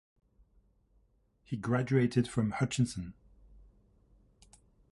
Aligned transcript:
He 1.43 1.55
graduated 1.57 2.27
from 2.27 2.53
Hutchinson. 2.53 3.13